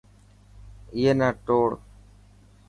ائي 0.95 1.11
نا 1.19 1.27
توڙ. 1.45 1.69